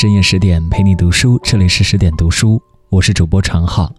[0.00, 3.94] 深夜十点陪你读书，这里是十点读书，我是主播常浩。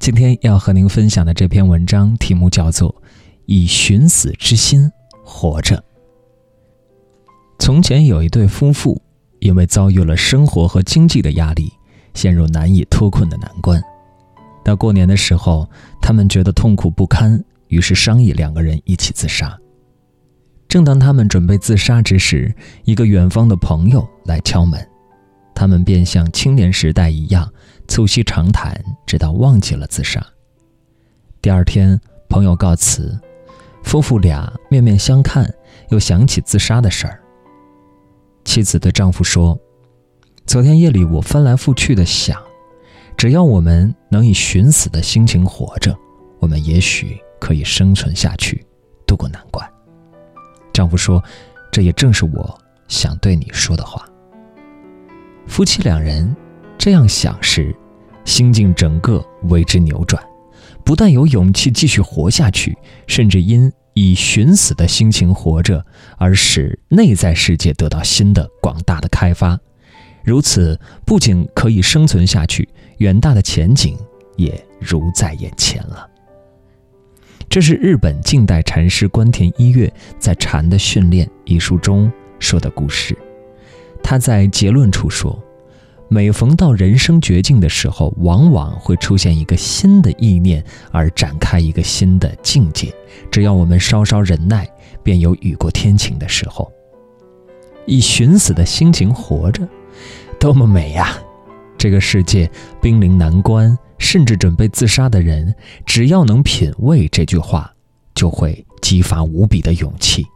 [0.00, 2.90] 今天要和您分享的这篇文章题目叫做
[3.46, 4.90] 《以寻死之心
[5.24, 5.76] 活着》。
[7.60, 9.00] 从前有一对夫妇，
[9.38, 11.72] 因为遭遇了生活和经济的压力，
[12.14, 13.80] 陷入难以脱困的难关。
[14.64, 15.70] 到过年的时候，
[16.02, 19.56] 他们觉得痛苦不堪，于是商议两个人一起自杀。
[20.66, 22.52] 正当他们准备自杀之时，
[22.82, 24.84] 一个远方的朋友来敲门。
[25.54, 27.50] 他们便像青年时代一样
[27.86, 30.24] 促膝长谈，直到忘记了自杀。
[31.40, 33.18] 第二天，朋友告辞，
[33.82, 35.48] 夫妇俩面面相看，
[35.90, 37.20] 又想起自杀的事儿。
[38.44, 39.58] 妻子对丈夫说
[40.46, 42.42] ：“昨天夜里，我翻来覆去的想，
[43.16, 45.96] 只要我们能以寻死的心情活着，
[46.40, 48.66] 我们也许可以生存下去，
[49.06, 49.66] 渡过难关。”
[50.72, 51.22] 丈夫说
[51.70, 52.58] ：“这也正是我
[52.88, 54.04] 想对你说的话。”
[55.46, 56.34] 夫妻两人
[56.76, 57.74] 这样想时，
[58.24, 60.22] 心境整个为之扭转，
[60.84, 65.84] 不但有勇气继续活下去，甚至因以寻死的心情活着
[66.18, 69.58] 而使内在世界得到新的广大的开发。
[70.24, 72.68] 如此，不仅可以生存下去，
[72.98, 73.96] 远大的前景
[74.36, 76.08] 也如在眼前了。
[77.48, 83.16] 这是日本近代禅师关田一月在《禅的训练》一书中说的故事。
[84.06, 85.42] 他在结论处说
[86.08, 92.94] ：“每逢到人生绝境的时候，往往会出现一个新的意念，而展开一个新的境界。
[93.30, 94.68] 只要我们稍稍忍耐，
[95.02, 96.70] 便有雨过天晴的时候。
[97.86, 99.66] 以寻死的心情活着，
[100.38, 101.18] 多么美呀！
[101.78, 102.50] 这个世界
[102.82, 105.54] 濒临难关，甚至准备自杀的人，
[105.86, 107.72] 只要能品味这句话，
[108.14, 110.26] 就会激发无比的勇气。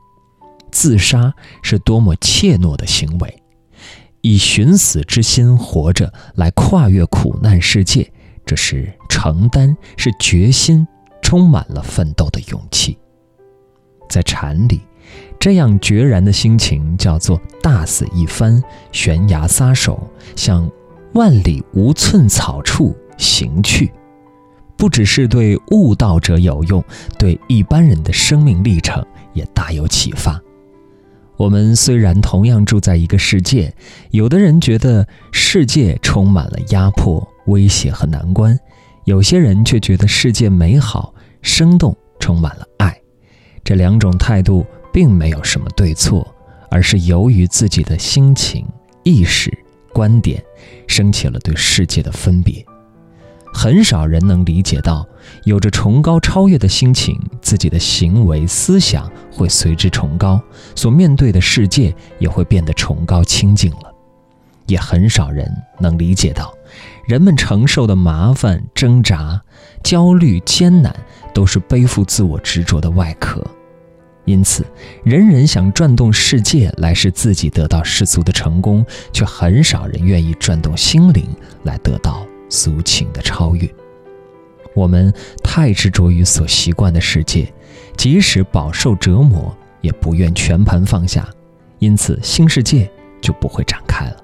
[0.72, 1.32] 自杀
[1.62, 3.42] 是多么怯懦的行为！”
[4.20, 8.10] 以寻死之心活着，来跨越苦难世界，
[8.44, 10.86] 这是承担，是决心，
[11.22, 12.98] 充满了奋斗的勇气。
[14.08, 14.80] 在禅里，
[15.38, 20.70] 这样决然的心情叫做“大死一番，悬崖撒手，向
[21.14, 23.92] 万里无寸草处行去”。
[24.76, 26.82] 不只是对悟道者有用，
[27.18, 30.40] 对一般人的生命历程也大有启发。
[31.38, 33.72] 我们虽然同样住在一个世界，
[34.10, 38.58] 有的人觉得世界充满了压迫、威胁和难关，
[39.04, 43.00] 有些人却觉得世界美好、生动，充满了爱。
[43.62, 46.26] 这两种态度并没有什么对错，
[46.70, 48.66] 而是由于自己的心情、
[49.04, 49.56] 意识、
[49.92, 50.42] 观点，
[50.88, 52.66] 升起了对世界的分别。
[53.52, 55.06] 很少人能理解到，
[55.44, 60.40] 有着崇高超越的心情，自己的行为思想会随之崇高，
[60.74, 63.92] 所面对的世界也会变得崇高清净了。
[64.66, 65.50] 也很少人
[65.80, 66.52] 能理解到，
[67.06, 69.40] 人们承受的麻烦、挣扎、
[69.82, 70.94] 焦虑、艰难，
[71.32, 73.42] 都是背负自我执着的外壳。
[74.26, 74.62] 因此，
[75.02, 81.26] 人人想转动世界来使自己得到世俗的成功，却很少人愿意转动心灵
[81.62, 82.27] 来得到。
[82.48, 83.68] 俗情的超越，
[84.74, 87.52] 我们太执着于所习惯的世界，
[87.96, 91.28] 即使饱受折磨，也不愿全盘放下，
[91.78, 94.16] 因此新世界就不会展开了。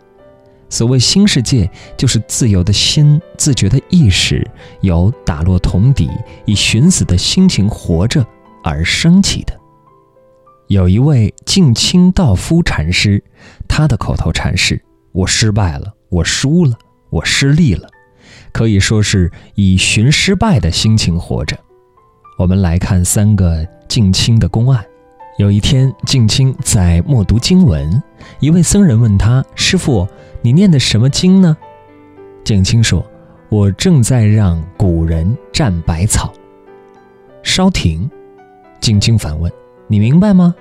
[0.71, 4.45] 所谓新世界，就是自由的心、自觉的意识，
[4.81, 6.11] 由打落铜底，
[6.47, 8.27] 以寻死的心情活着
[8.65, 9.55] 而升起的。
[10.67, 13.23] 有一位静清道夫禅师，
[13.69, 16.77] 他的口头禅是：“我失败了，我输了，
[17.11, 17.87] 我失利了。”
[18.53, 21.59] 可以说是以寻失败的心情活着。
[22.39, 24.85] 我们来看三个静清的公案。
[25.37, 28.01] 有一天，静清在默读经文，
[28.39, 30.07] 一位僧人问他：“师傅，
[30.43, 31.57] 你念的什么经呢？”
[32.45, 33.05] 静清说
[33.51, 36.33] ：“我正在让古人蘸百草。”
[37.43, 38.09] 稍停，
[38.81, 39.51] 静清反问
[39.89, 40.55] ：“你明白吗？”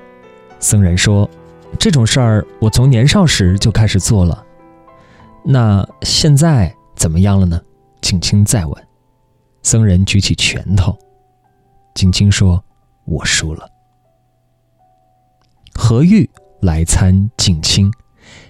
[0.59, 1.29] 僧人说
[1.77, 4.43] ：“这种事儿我从年少时就开始做了。
[5.43, 7.61] 那现在怎么样了呢？”
[7.99, 8.87] 静清再问，
[9.61, 10.97] 僧人举起拳头。
[11.93, 12.63] 静清说
[13.03, 13.69] ：“我输了。”
[15.75, 16.29] 何玉
[16.61, 17.91] 来参静清，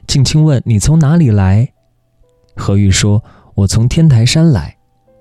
[0.06, 1.74] 静清问：“你从哪里来？”
[2.56, 3.24] 何玉说
[3.56, 4.78] ：“我从天台山来。”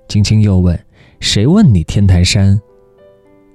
[0.07, 0.79] 静清又问
[1.19, 2.61] ：“谁问你天台山？”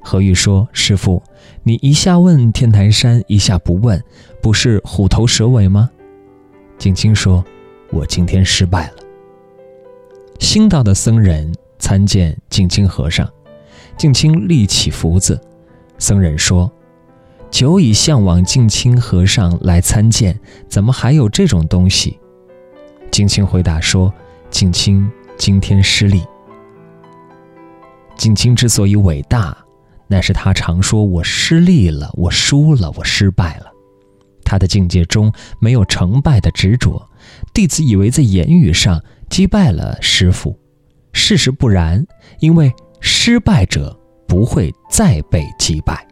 [0.02, 1.22] 何玉说：“师傅，
[1.62, 4.04] 你一下问天台山，一下不问，
[4.42, 5.92] 不是虎头蛇尾吗？”
[6.80, 7.46] 静清说
[7.94, 8.96] ：“我今天失败了。”
[10.48, 13.30] 新到的僧人参见静清和尚，
[13.98, 15.38] 静清立起福子。
[16.00, 16.72] 僧人说
[17.52, 20.40] ：“久已向往静清和尚来参见，
[20.70, 22.18] 怎么还有这种东西？”
[23.12, 24.12] 静清回答说
[24.50, 26.24] ：“静清今天失利。”
[28.16, 29.56] 静清之所以伟大，
[30.08, 33.66] 那是他常说：“我失利了，我输了，我失败了。”
[34.46, 35.30] 他的境界中
[35.60, 37.10] 没有成败的执着。
[37.54, 40.58] 弟子以为在言语上击败了师傅，
[41.14, 42.06] 事实不然，
[42.40, 43.98] 因为失败者
[44.28, 46.06] 不会再被击败。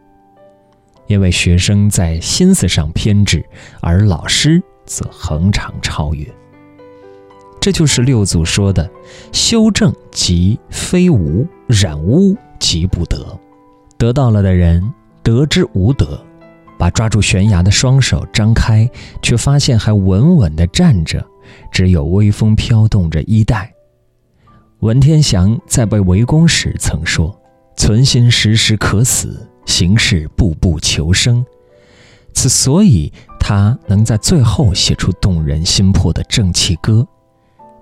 [1.06, 3.44] 因为学生在心思上偏执，
[3.80, 6.26] 而老师则恒常超越。
[7.60, 8.88] 这就是六祖说的
[9.32, 13.38] ：“修正即非无，染污即不得。”
[13.98, 14.92] 得到了的人
[15.22, 16.20] 得之无得，
[16.76, 18.88] 把抓住悬崖的双手张开，
[19.22, 21.24] 却发现还稳稳地站着，
[21.70, 23.72] 只有微风飘动着衣带。
[24.80, 27.38] 文天祥在被围攻时曾说
[27.76, 31.44] ：“存心时时可死。”行事步步求生，
[32.32, 37.04] 此所以他能在最后写出动人心魄的正气歌。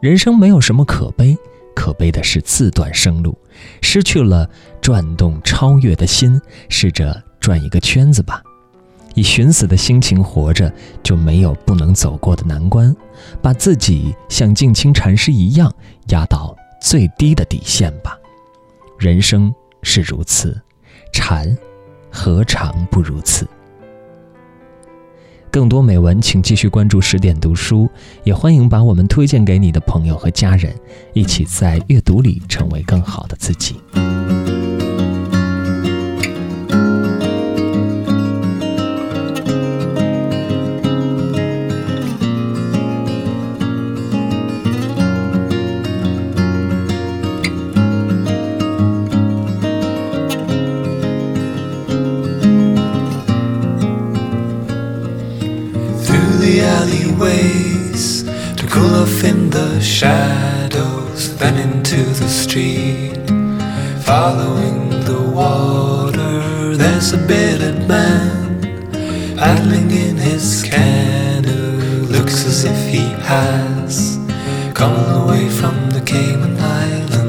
[0.01, 1.37] 人生没有什么可悲，
[1.77, 3.39] 可悲的是自断生路，
[3.83, 4.49] 失去了
[4.81, 6.41] 转动超越的心。
[6.71, 8.43] 试着转一个圈子吧，
[9.15, 10.73] 以寻死的心情活着，
[11.03, 12.95] 就没有不能走过的难关。
[13.41, 15.73] 把自己像静清禅师一样
[16.09, 18.19] 压到最低的底线吧。
[18.99, 20.61] 人生是如此，
[21.13, 21.57] 禅。
[22.17, 23.45] 何尝不如此？
[25.51, 27.89] 更多美文，请继续关注十点读书，
[28.23, 30.73] 也欢迎把我们推荐给你的朋友和家人，
[31.13, 33.81] 一起在阅读里成为更好的自己。
[57.25, 58.23] Alleyways
[58.57, 63.15] to cool off in the shadows, then into the street.
[64.03, 68.61] Following the water, there's a bearded man
[69.37, 72.07] paddling in his canoe.
[72.09, 74.19] Looks as if he has
[74.75, 77.24] come away from the Cayman Islands.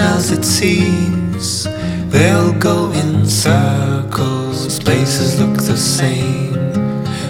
[0.00, 1.64] As it seems.
[2.10, 6.54] They'll go in circles, places look the same.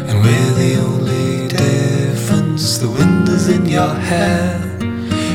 [0.08, 2.78] And we're the only difference.
[2.78, 4.60] The wind is in your hair,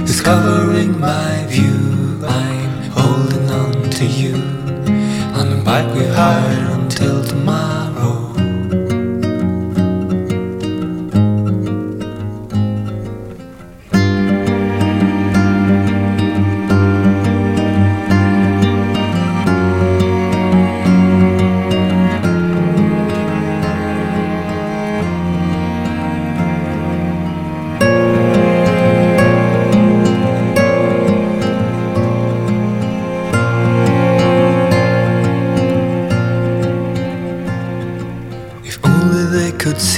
[0.04, 2.26] is covering my view.
[2.26, 4.36] I'm holding on to you
[5.38, 7.73] on the bike we hired until tomorrow.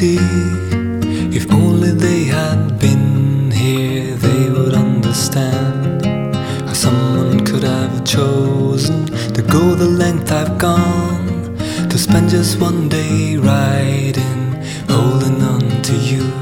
[0.05, 0.17] See.
[1.37, 6.05] If only they had been here, they would understand
[6.67, 11.57] how someone could have chosen to go the length I've gone.
[11.91, 14.43] To spend just one day riding,
[14.93, 16.34] holding on to you.